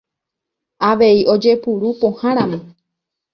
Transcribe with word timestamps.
Avei 0.89 1.19
ojepuru 1.33 1.89
pohãramo. 2.01 2.59